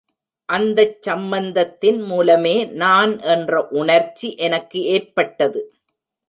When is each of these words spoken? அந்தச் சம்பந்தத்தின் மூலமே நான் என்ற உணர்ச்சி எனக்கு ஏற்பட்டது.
அந்தச் 0.49 1.01
சம்பந்தத்தின் 1.01 1.99
மூலமே 2.01 2.55
நான் 2.75 3.19
என்ற 3.25 3.61
உணர்ச்சி 3.73 4.35
எனக்கு 4.39 4.81
ஏற்பட்டது. 4.87 5.61